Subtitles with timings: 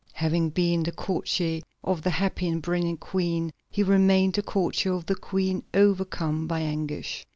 [0.13, 5.05] Having been the courtier of the happy and brilliant Queen, he remained the courtier of
[5.05, 7.23] the Queen overcome by anguish.